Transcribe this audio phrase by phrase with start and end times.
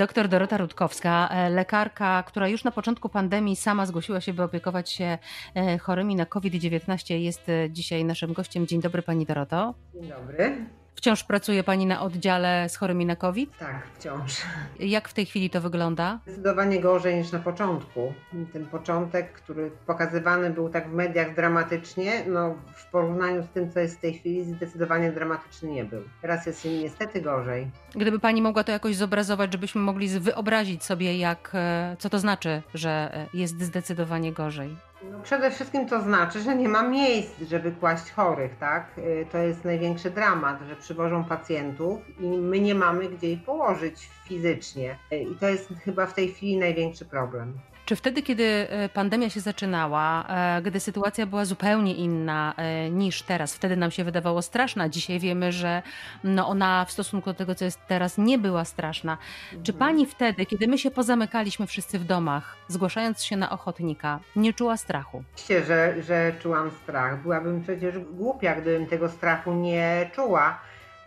[0.00, 4.90] Doktor Dorota Rutkowska, e, lekarka, która już na początku pandemii sama zgłosiła się, by opiekować
[4.90, 5.18] się
[5.54, 8.66] e, chorymi na COVID-19, jest e, dzisiaj naszym gościem.
[8.66, 9.74] Dzień dobry Pani Doroto.
[9.94, 10.66] Dzień dobry.
[10.94, 13.58] Wciąż pracuje Pani na oddziale z chorymi na COVID?
[13.58, 14.36] Tak, wciąż.
[14.80, 16.18] Jak w tej chwili to wygląda?
[16.26, 18.14] Zdecydowanie gorzej niż na początku.
[18.52, 23.80] Ten początek, który pokazywany był tak w mediach dramatycznie, no w porównaniu z tym, co
[23.80, 26.02] jest w tej chwili, zdecydowanie dramatyczny nie był.
[26.22, 27.70] Teraz jest niestety gorzej.
[27.94, 32.62] Gdyby Pani mogła to jakoś zobrazować, żebyśmy mogli wyobrazić sobie, jak, e, co to znaczy,
[32.74, 34.76] że e, jest zdecydowanie gorzej.
[35.02, 38.98] No przede wszystkim to znaczy, że nie ma miejsc, żeby kłaść chorych, tak?
[38.98, 44.10] Y, to jest największy dramat, że przywożą pacjentów i my nie mamy gdzie ich położyć
[44.24, 44.96] fizycznie.
[45.12, 47.58] Y, I to jest chyba w tej chwili największy problem.
[47.90, 53.22] Czy wtedy, kiedy e, pandemia się zaczynała, e, gdy sytuacja była zupełnie inna e, niż
[53.22, 54.88] teraz, wtedy nam się wydawała straszna.
[54.88, 55.82] Dzisiaj wiemy, że
[56.24, 59.12] no ona w stosunku do tego, co jest teraz, nie była straszna.
[59.12, 59.62] Mhm.
[59.62, 64.52] Czy pani wtedy, kiedy my się pozamykaliśmy wszyscy w domach, zgłaszając się na ochotnika, nie
[64.52, 65.24] czuła strachu?
[65.34, 67.22] Oczywiście, że, że czułam strach.
[67.22, 70.60] Byłabym przecież głupia, gdybym tego strachu nie czuła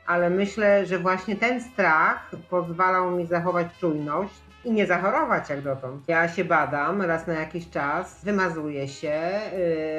[0.06, 4.34] ale myślę, że właśnie ten strach pozwalał mi zachować czujność
[4.66, 6.03] i nie zachorować jak dotąd.
[6.08, 9.31] Ja się badam raz na jakiś czas, wymazuję się,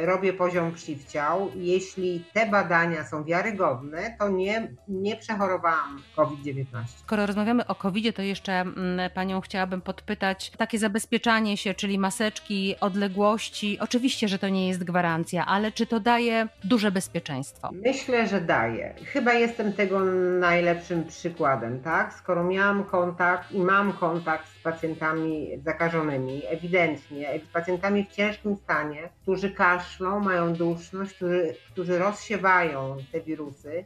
[0.00, 1.50] yy, robię poziom przywciał.
[1.54, 6.64] Jeśli te badania są wiarygodne, to nie, nie przechorowałam COVID-19.
[6.86, 12.74] Skoro rozmawiamy o COVID, to jeszcze mm, panią chciałabym podpytać takie zabezpieczanie się, czyli maseczki,
[12.80, 13.78] odległości.
[13.80, 17.70] Oczywiście, że to nie jest gwarancja, ale czy to daje duże bezpieczeństwo?
[17.72, 18.94] Myślę, że daje.
[19.04, 20.00] Chyba jestem tego
[20.40, 22.14] najlepszym przykładem, tak?
[22.14, 30.20] Skoro miałam kontakt i mam kontakt pacjentami zakażonymi, ewidentnie, pacjentami w ciężkim stanie, którzy kaszlą,
[30.20, 33.84] mają duszność, którzy, którzy rozsiewają te wirusy,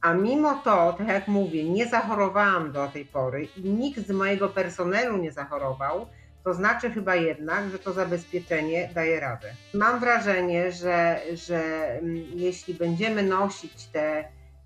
[0.00, 4.48] a mimo to, tak jak mówię, nie zachorowałam do tej pory i nikt z mojego
[4.48, 6.06] personelu nie zachorował,
[6.44, 9.52] to znaczy chyba jednak, że to zabezpieczenie daje radę.
[9.74, 14.24] Mam wrażenie, że, że mm, jeśli będziemy nosić te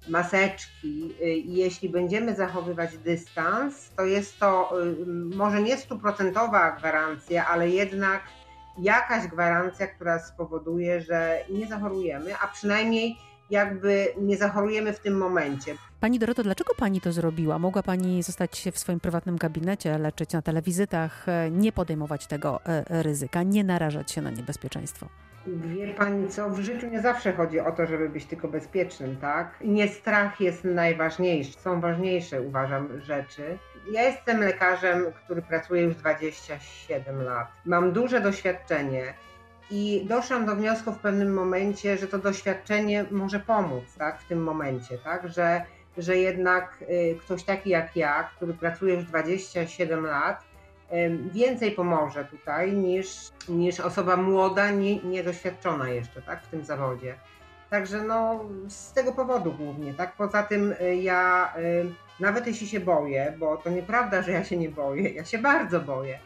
[0.08, 5.06] maseczki y, i jeśli będziemy zachowywać dystans, to jest to y,
[5.36, 8.22] może nie stuprocentowa gwarancja, ale jednak
[8.78, 13.16] jakaś gwarancja, która spowoduje, że nie zachorujemy, a przynajmniej
[13.50, 15.74] jakby nie zachorujemy w tym momencie.
[16.00, 17.58] Pani Doroto, dlaczego Pani to zrobiła?
[17.58, 23.02] Mogła Pani zostać w swoim prywatnym gabinecie, leczyć na telewizytach, e, nie podejmować tego e,
[23.02, 25.08] ryzyka, nie narażać się na niebezpieczeństwo?
[25.56, 29.54] Wie pani co, w życiu nie zawsze chodzi o to, żeby być tylko bezpiecznym, tak?
[29.64, 33.58] Nie strach jest najważniejszy, są ważniejsze uważam rzeczy.
[33.92, 37.48] Ja jestem lekarzem, który pracuje już 27 lat.
[37.64, 39.14] Mam duże doświadczenie
[39.70, 44.20] i doszłam do wniosku w pewnym momencie, że to doświadczenie może pomóc, tak?
[44.20, 45.28] W tym momencie, tak?
[45.28, 45.62] Że,
[45.98, 50.49] że jednak y, ktoś taki jak ja, który pracuje już 27 lat,
[51.32, 57.14] więcej pomoże tutaj niż, niż osoba młoda, nie, niedoświadczona jeszcze tak, w tym zawodzie.
[57.70, 60.16] Także no, z tego powodu głównie, tak?
[60.16, 61.86] Poza tym y, ja y,
[62.20, 65.80] nawet jeśli się boję, bo to nieprawda, że ja się nie boję, ja się bardzo
[65.80, 66.18] boję.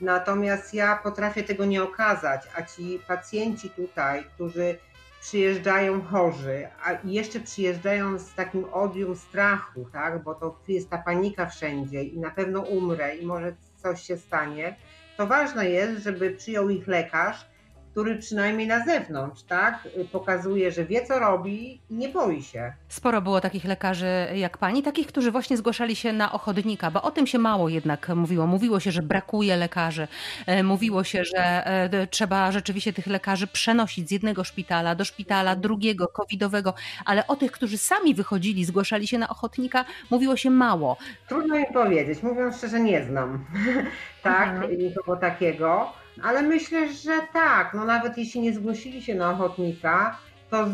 [0.00, 4.78] Natomiast ja potrafię tego nie okazać, a ci pacjenci tutaj, którzy
[5.20, 10.22] przyjeżdżają chorzy, a jeszcze przyjeżdżają z takim odium strachu, tak?
[10.22, 14.76] Bo to jest ta panika wszędzie i na pewno umrę i może coś się stanie,
[15.16, 17.46] to ważne jest, żeby przyjął ich lekarz,
[17.92, 22.72] który przynajmniej na zewnątrz, tak, pokazuje, że wie co robi i nie boi się.
[22.88, 27.10] Sporo było takich lekarzy jak pani, takich, którzy właśnie zgłaszali się na ochotnika, bo o
[27.10, 28.46] tym się mało jednak mówiło.
[28.46, 30.08] Mówiło się, że brakuje lekarzy,
[30.46, 35.56] e, mówiło się, że e, trzeba rzeczywiście tych lekarzy przenosić z jednego szpitala do szpitala
[35.56, 36.74] drugiego, covidowego,
[37.04, 40.96] ale o tych, którzy sami wychodzili, zgłaszali się na ochotnika, mówiło się mało.
[41.28, 43.44] Trudno mi powiedzieć, mówiąc szczerze, nie znam
[44.22, 44.78] tak, mhm.
[44.78, 46.01] nikogo takiego.
[46.22, 47.74] Ale myślę, że tak.
[47.74, 50.18] No nawet jeśli nie zgłosili się na ochotnika,
[50.52, 50.66] to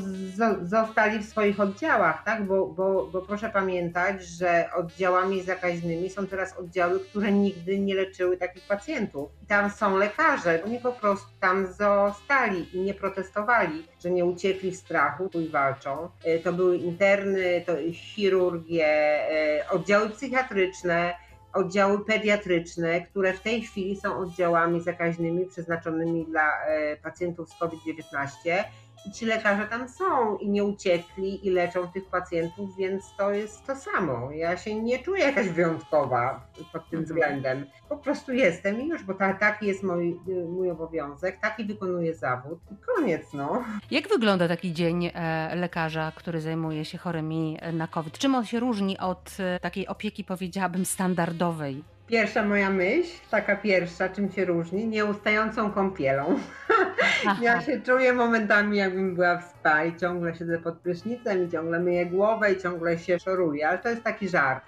[0.63, 2.47] zostali w swoich oddziałach, tak?
[2.47, 8.37] Bo, bo, bo proszę pamiętać, że oddziałami zakaźnymi są teraz oddziały, które nigdy nie leczyły
[8.37, 9.31] takich pacjentów.
[9.43, 14.71] I tam są lekarze, oni po prostu tam zostali i nie protestowali, że nie uciekli
[14.71, 16.09] w strachu i walczą.
[16.25, 21.15] E, to były interny, to chirurgie, e, oddziały psychiatryczne,
[21.59, 28.65] oddziały pediatryczne, które w tej chwili są oddziałami zakaźnymi przeznaczonymi dla e, pacjentów z COVID-19
[29.07, 33.67] i ci lekarze tam są i nie uciekli i leczą tych pacjentów, więc to jest
[33.67, 34.31] to samo.
[34.33, 37.05] Ja się nie czuję jakaś wyjątkowa pod tym mhm.
[37.05, 37.67] względem.
[37.89, 42.59] Po prostu jestem i już, bo ta, taki jest mój, mój obowiązek, taki wykonuję zawód
[42.73, 43.65] i koniec, no.
[43.91, 48.19] Jak wygląda taki dzień e, lekarza, który zajmuje się chorymi na COVID?
[48.19, 51.85] Czym on się różni od e, takiej opieki, powiedziałabym, standardowej?
[52.09, 56.39] Pierwsza moja myśl, taka pierwsza, czym się różni, nieustającą kąpielą.
[57.43, 61.81] ja się czuję momentami, jakbym była w spa i ciągle siedzę pod prysznicem i ciągle
[61.81, 64.65] myję głowę i ciągle się szoruję, ale to jest taki żart.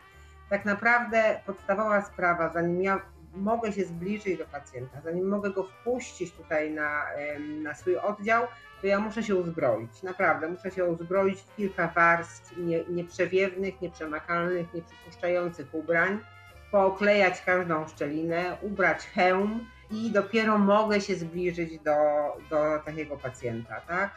[0.50, 3.00] Tak naprawdę podstawowa sprawa, zanim ja
[3.34, 7.02] mogę się zbliżyć do pacjenta, zanim mogę go wpuścić tutaj na,
[7.62, 8.46] na swój oddział,
[8.81, 10.02] to ja muszę się uzbroić.
[10.02, 16.20] Naprawdę, muszę się uzbroić w kilka warstw nie, nieprzewiewnych, nieprzemakalnych, nieprzypuszczających ubrań,
[16.70, 21.96] pooklejać każdą szczelinę, ubrać hełm i dopiero mogę się zbliżyć do,
[22.50, 23.81] do takiego pacjenta.
[23.81, 24.17] Tak?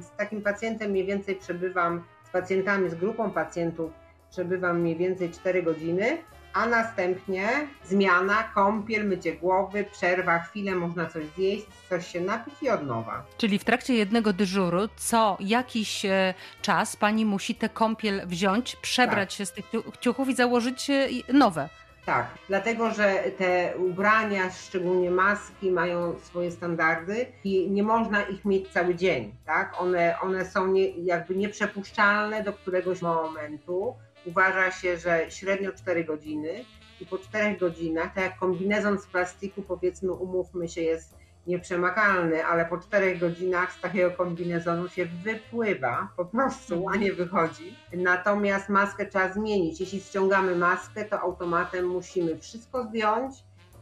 [0.00, 3.90] Z takim pacjentem mniej więcej przebywam, z pacjentami, z grupą pacjentów
[4.30, 6.18] przebywam mniej więcej 4 godziny
[6.52, 7.48] a następnie
[7.84, 13.24] zmiana, kąpiel, mycie głowy, przerwa, chwilę można coś zjeść, coś się napić i od nowa.
[13.38, 19.30] Czyli w trakcie jednego dyżuru co jakiś e, czas pani musi tę kąpiel wziąć, przebrać
[19.30, 19.38] tak.
[19.38, 19.64] się z tych
[20.00, 21.68] ciuchów i założyć e, nowe.
[22.06, 28.68] Tak, dlatego że te ubrania, szczególnie maski, mają swoje standardy i nie można ich mieć
[28.68, 29.34] cały dzień.
[29.46, 29.80] Tak?
[29.80, 36.64] One, one są nie, jakby nieprzepuszczalne do któregoś momentu uważa się, że średnio 4 godziny
[37.00, 42.66] i po 4 godzinach, tak jak kombinezon z plastiku, powiedzmy, umówmy się, jest nieprzemakalny, ale
[42.66, 47.76] po 4 godzinach z takiego kombinezonu się wypływa po prostu, a nie wychodzi.
[47.92, 49.80] Natomiast maskę trzeba zmienić.
[49.80, 53.34] Jeśli ściągamy maskę, to automatem musimy wszystko zdjąć,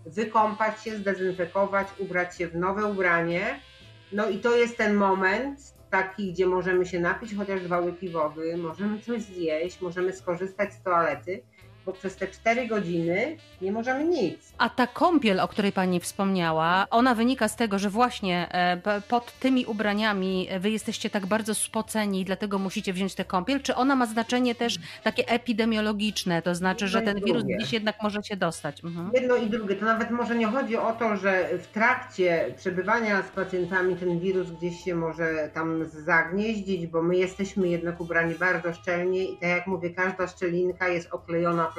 [0.07, 3.61] wykąpać się, zdezynfekować, ubrać się w nowe ubranie.
[4.13, 8.57] No i to jest ten moment, taki, gdzie możemy się napić chociaż dwa łyki wody,
[8.57, 11.43] możemy coś zjeść, możemy skorzystać z toalety,
[11.91, 14.53] bo przez te 4 godziny nie możemy nic.
[14.59, 19.39] A ta kąpiel, o której Pani wspomniała, ona wynika z tego, że właśnie e, pod
[19.39, 23.61] tymi ubraniami Wy jesteście tak bardzo spoceni i dlatego musicie wziąć tę kąpiel?
[23.63, 28.23] Czy ona ma znaczenie też takie epidemiologiczne, to znaczy, że ten wirus gdzieś jednak może
[28.23, 28.85] się dostać?
[28.85, 29.11] Mhm.
[29.15, 29.77] Jedno i drugie.
[29.77, 34.51] To nawet może nie chodzi o to, że w trakcie przebywania z pacjentami ten wirus
[34.51, 39.67] gdzieś się może tam zagnieździć, bo my jesteśmy jednak ubrani bardzo szczelnie i tak jak
[39.67, 41.73] mówię, każda szczelinka jest oklejona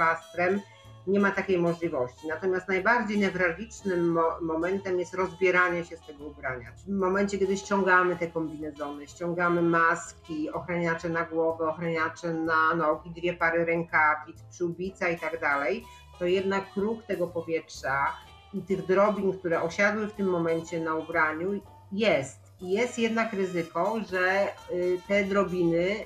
[1.08, 2.28] nie ma takiej możliwości.
[2.28, 6.72] Natomiast najbardziej newralgicznym mo momentem jest rozbieranie się z tego ubrania.
[6.80, 13.12] Czyli w momencie, kiedy ściągamy te kombinezony, ściągamy maski, ochraniacze na głowę, ochraniacze na nogi,
[13.12, 15.84] dwie pary rękawic, przyłbica i tak dalej,
[16.20, 18.14] to jednak kruk tego powietrza
[18.54, 21.62] i tych drobin, które osiadły w tym momencie na ubraniu
[21.92, 22.41] jest.
[22.62, 26.06] Jest jednak ryzyko, że y, te drobiny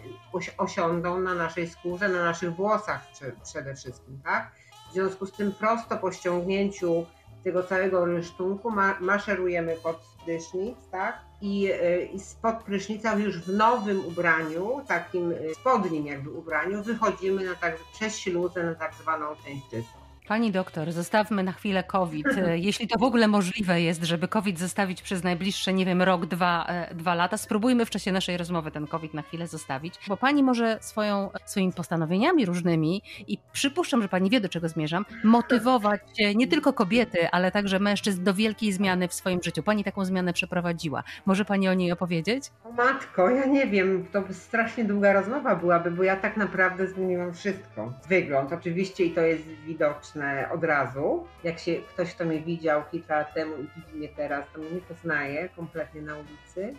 [0.58, 3.08] osiądą na naszej skórze, na naszych włosach
[3.44, 4.52] przede wszystkim, tak?
[4.90, 7.06] W związku z tym prosto po ściągnięciu
[7.44, 11.20] tego całego rysztunku maszerujemy pod prysznic, tak?
[11.42, 17.46] I, y, I spod prysznica już w nowym ubraniu, takim y, spodnim jakby ubraniu, wychodzimy
[17.46, 20.05] na tak, przez śluzę na tak zwaną część czystą.
[20.28, 22.26] Pani doktor, zostawmy na chwilę COVID.
[22.56, 26.66] Jeśli to w ogóle możliwe jest, żeby COVID zostawić przez najbliższe, nie wiem, rok, dwa,
[26.70, 30.44] e, dwa lata, spróbujmy w czasie naszej rozmowy ten COVID na chwilę zostawić, bo pani
[30.44, 36.02] może swoją, swoimi postanowieniami różnymi i przypuszczam, że pani wie, do czego zmierzam, motywować
[36.36, 39.64] nie tylko kobiety, ale także mężczyzn do wielkiej zmiany w swoim życiu.
[39.64, 41.04] Pani taką zmianę przeprowadziła.
[41.26, 42.44] Może pani o niej opowiedzieć?
[42.64, 47.34] O matko, ja nie wiem, to strasznie długa rozmowa byłaby, bo ja tak naprawdę zmieniłam
[47.34, 47.94] wszystko.
[48.10, 50.15] Wygląd oczywiście i to jest widoczne
[50.54, 51.28] od razu.
[51.44, 54.72] Jak się ktoś, kto mnie widział kilka lat temu i widzi mnie teraz, to mnie
[54.72, 56.76] nie poznaje kompletnie na ulicy.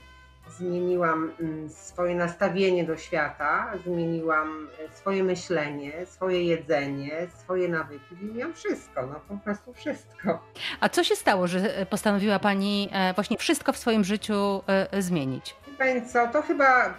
[0.50, 8.54] Zmieniłam mm, swoje nastawienie do świata, zmieniłam e, swoje myślenie, swoje jedzenie, swoje nawyki, zmieniłam
[8.54, 10.42] wszystko, no po prostu wszystko.
[10.80, 15.56] A co się stało, że postanowiła Pani e, właśnie wszystko w swoim życiu e, zmienić?
[15.78, 16.94] Pani co, to chyba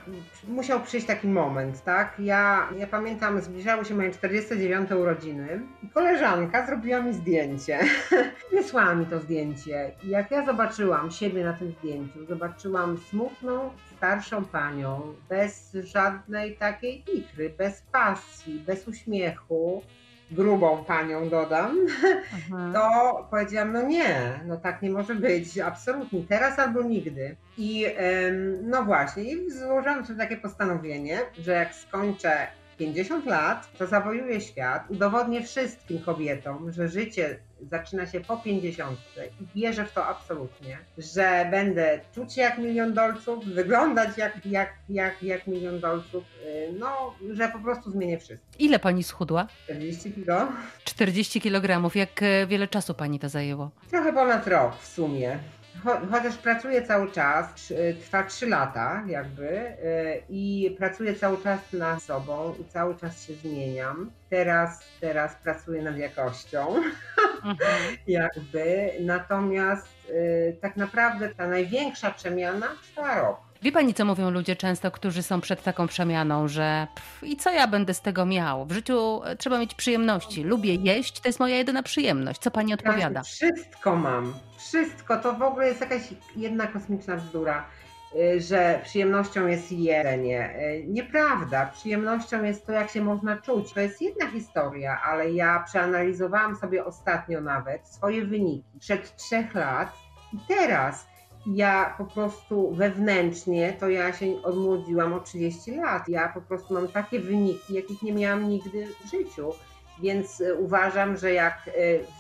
[0.48, 2.14] musiał przyjść taki moment, tak?
[2.20, 7.80] Ja, ja pamiętam, zbliżały się moje 49 urodziny i koleżanka zrobiła mi zdjęcie.
[8.52, 9.92] Wysłała mi to zdjęcie.
[10.04, 17.04] I jak ja zobaczyłam siebie na tym zdjęciu, zobaczyłam smutną, starszą panią, bez żadnej takiej
[17.14, 19.84] ikry, bez pasji, bez uśmiechu,
[20.32, 21.78] grubą panią dodam,
[22.34, 22.72] Aha.
[22.74, 27.36] to powiedziałam, no nie, no tak nie może być, absolutnie, teraz albo nigdy.
[27.58, 27.86] I
[28.64, 34.84] no właśnie, i złożyłam sobie takie postanowienie, że jak skończę 50 lat, to zawojuję świat,
[34.90, 37.40] udowodnię wszystkim kobietom, że życie
[37.72, 39.00] zaczyna się po 50
[39.42, 44.74] i wierzę w to absolutnie, że będę czuć się jak milion dolców, wyglądać jak, jak,
[44.90, 48.48] jak, jak milion dolców, y, no, że po prostu zmienię wszystko.
[48.60, 49.48] Ile pani schudła?
[49.66, 50.48] 40 kilo.
[50.84, 51.96] 40 kg.
[51.96, 53.72] Jak e, wiele czasu pani to zajęło?
[53.90, 55.40] Trochę ponad rok w sumie
[55.84, 59.78] chociaż pracuję cały czas, trwa 3 lata jakby
[60.30, 64.12] i pracuję cały czas nad sobą i cały czas się zmieniam.
[64.30, 66.76] Teraz, teraz pracuję nad jakością,
[67.44, 67.58] mhm.
[68.08, 68.92] jakby.
[69.00, 69.88] Natomiast
[70.62, 73.47] tak naprawdę ta największa przemiana trwa rok.
[73.62, 77.52] Wie pani, co mówią ludzie często, którzy są przed taką przemianą, że pff, i co
[77.52, 78.66] ja będę z tego miał?
[78.66, 80.44] W życiu e, trzeba mieć przyjemności.
[80.44, 82.42] Lubię jeść, to jest moja jedyna przyjemność.
[82.42, 83.24] Co pani odpowiada?
[83.24, 84.34] Wszystko mam.
[84.58, 85.18] Wszystko.
[85.18, 86.02] To w ogóle jest jakaś
[86.36, 87.66] jedna kosmiczna bzdura,
[88.16, 90.56] e, że przyjemnością jest jedzenie.
[90.56, 91.66] E, nieprawda.
[91.66, 93.74] Przyjemnością jest to, jak się można czuć.
[93.74, 99.94] To jest jedna historia, ale ja przeanalizowałam sobie ostatnio nawet swoje wyniki przed trzech lat
[100.34, 101.08] i teraz
[101.46, 106.10] ja po prostu wewnętrznie, to ja się odmłodziłam o 30 lat.
[106.10, 109.54] Ja po prostu mam takie wyniki, jakich nie miałam nigdy w życiu.
[110.02, 111.72] Więc e, uważam, że jak e,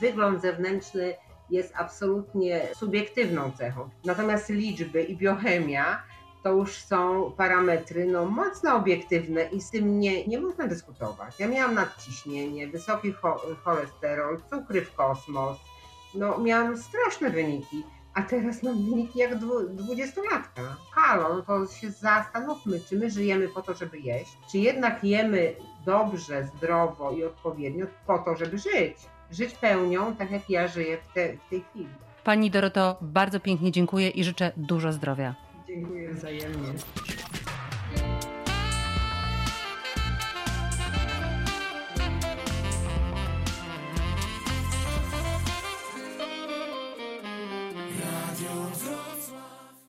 [0.01, 1.13] wygląd zewnętrzny
[1.49, 3.89] jest absolutnie subiektywną cechą.
[4.05, 6.03] Natomiast liczby i biochemia
[6.43, 11.39] to już są parametry no, mocno obiektywne i z tym nie, nie można dyskutować.
[11.39, 13.13] Ja miałam nadciśnienie, wysoki
[13.63, 15.57] cholesterol, cukry w kosmos,
[16.15, 17.83] no miałam straszne wyniki
[18.17, 20.61] a teraz mam wyniki jak dwudziestolatka.
[20.91, 25.55] Halo, no to się zastanówmy, czy my żyjemy po to, żeby jeść, czy jednak jemy
[25.85, 28.97] dobrze, zdrowo i odpowiednio po to, żeby żyć.
[29.31, 31.89] Żyć pełnią, tak jak ja żyję w, te, w tej chwili.
[32.23, 35.35] Pani Doroto, bardzo pięknie dziękuję i życzę dużo zdrowia.
[35.67, 36.73] Dziękuję wzajemnie.